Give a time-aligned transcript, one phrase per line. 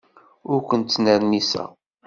[0.51, 1.69] Ur ken-ttnermiseɣ.